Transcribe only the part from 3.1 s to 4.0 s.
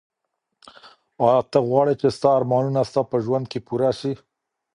په ژوند کي پوره